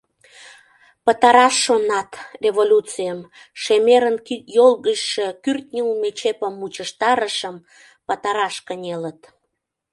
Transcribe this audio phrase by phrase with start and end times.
[1.05, 2.11] Пытараш шонат
[2.43, 3.19] Революцийым,
[3.61, 7.55] шемерын кид-йол гычше кӱртньылымӧ чепым мучыштарышым
[8.07, 9.19] пытараш кынелыт.